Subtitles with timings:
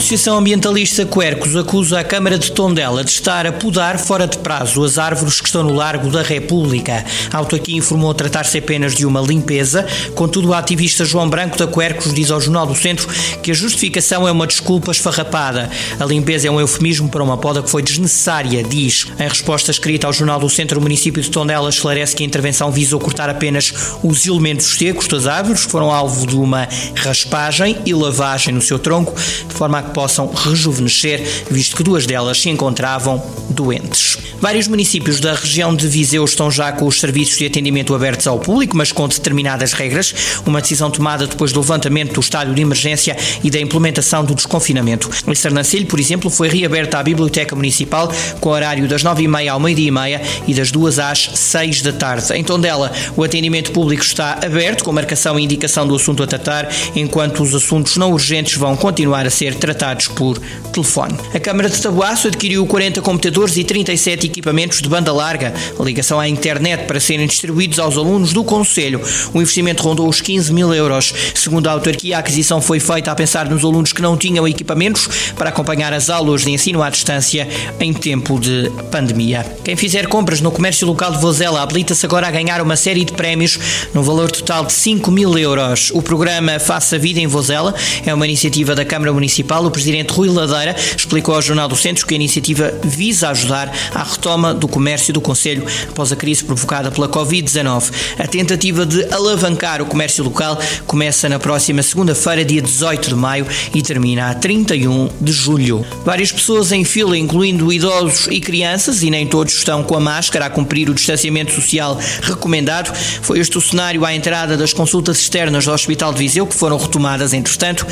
[0.00, 4.38] A Associação Ambientalista Quercos acusa a Câmara de Tondela de estar a podar fora de
[4.38, 7.04] prazo as árvores que estão no Largo da República.
[7.30, 12.14] A autarquia informou tratar-se apenas de uma limpeza, contudo, o ativista João Branco da Quercos
[12.14, 13.06] diz ao Jornal do Centro
[13.42, 15.70] que a justificação é uma desculpa esfarrapada.
[16.00, 19.06] A limpeza é um eufemismo para uma poda que foi desnecessária, diz.
[19.18, 22.72] Em resposta escrita ao Jornal do Centro, o município de Tondela esclarece que a intervenção
[22.72, 27.92] visou cortar apenas os elementos secos das árvores, que foram alvo de uma raspagem e
[27.92, 33.22] lavagem no seu tronco, de forma que possam rejuvenescer, visto que duas delas se encontravam
[33.50, 34.18] doentes.
[34.40, 38.38] Vários municípios da região de Viseu estão já com os serviços de atendimento abertos ao
[38.38, 40.14] público, mas com determinadas regras,
[40.46, 45.10] uma decisão tomada depois do levantamento do estado de emergência e da implementação do desconfinamento.
[45.26, 48.10] Em Sernancelho, por exemplo, foi reaberta a Biblioteca Municipal
[48.40, 52.32] com horário das 9h30 ao meio-dia e meia e das 2 às 6 da tarde.
[52.32, 56.68] Em Tondela, o atendimento público está aberto, com marcação e indicação do assunto a tratar,
[56.94, 60.38] enquanto os assuntos não urgentes vão continuar a ser tratados por
[60.72, 61.16] telefone.
[61.34, 66.20] A Câmara de Tabuaço adquiriu 40 computadores e 37 equipamentos de banda larga, a ligação
[66.20, 69.00] à internet para serem distribuídos aos alunos do Conselho.
[69.32, 71.12] O investimento rondou os 15 mil euros.
[71.34, 75.08] Segundo a autarquia, a aquisição foi feita a pensar nos alunos que não tinham equipamentos
[75.36, 79.44] para acompanhar as aulas de ensino à distância em tempo de pandemia.
[79.64, 83.12] Quem fizer compras no comércio local de Vozela habilita-se agora a ganhar uma série de
[83.12, 83.58] prémios
[83.94, 85.90] no valor total de 5 mil euros.
[85.92, 89.59] O programa Faça Vida em Vozela é uma iniciativa da Câmara Municipal.
[89.66, 94.02] O presidente Rui Ladeira explicou ao Jornal do Centro que a iniciativa visa ajudar à
[94.02, 97.90] retoma do comércio do Conselho após a crise provocada pela Covid-19.
[98.18, 103.46] A tentativa de alavancar o comércio local começa na próxima segunda-feira, dia 18 de maio,
[103.74, 105.84] e termina a 31 de julho.
[106.04, 110.46] Várias pessoas em fila, incluindo idosos e crianças, e nem todos estão com a máscara
[110.46, 112.94] a cumprir o distanciamento social recomendado.
[113.22, 116.76] Foi este o cenário à entrada das consultas externas do Hospital de Viseu, que foram
[116.76, 117.86] retomadas entretanto.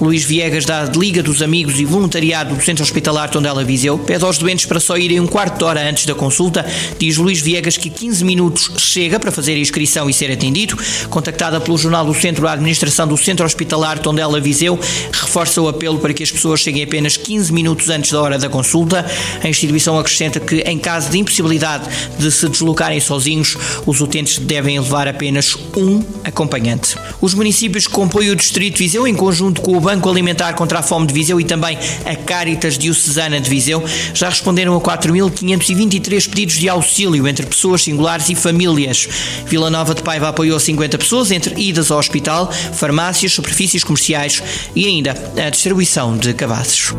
[0.00, 4.38] Luís Viegas, da Liga dos Amigos e Voluntariado do Centro Hospitalar Tondela Viseu, pede aos
[4.38, 6.64] doentes para só irem um quarto de hora antes da consulta.
[6.98, 10.76] Diz Luís Viegas que 15 minutos chega para fazer a inscrição e ser atendido.
[11.10, 14.78] Contactada pelo Jornal do Centro, a administração do Centro Hospitalar Tondela Viseu
[15.12, 18.48] reforça o apelo para que as pessoas cheguem apenas 15 minutos antes da hora da
[18.48, 19.04] consulta.
[19.42, 21.84] A instituição acrescenta que, em caso de impossibilidade
[22.18, 26.96] de se deslocarem sozinhos, os utentes devem levar apenas um acompanhante.
[27.20, 30.82] Os municípios que compõem o Distrito Viseu, em conjunto com o Banco Alimentar contra a
[30.82, 33.82] Fome de Viseu e também a Caritas Diocesana de Viseu,
[34.12, 39.08] já responderam a 4.523 pedidos de auxílio entre pessoas singulares e famílias.
[39.46, 44.42] Vila Nova de Paiva apoiou 50 pessoas entre idas ao hospital, farmácias, superfícies comerciais
[44.74, 46.92] e ainda a distribuição de cabazes.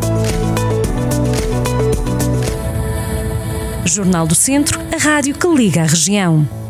[3.86, 6.65] Jornal do Centro, a rádio que liga a região.